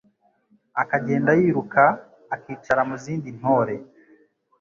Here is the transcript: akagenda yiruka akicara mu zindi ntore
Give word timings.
akagenda 0.81 1.31
yiruka 1.39 1.83
akicara 2.35 2.81
mu 2.89 2.95
zindi 3.03 3.29
ntore 3.37 3.75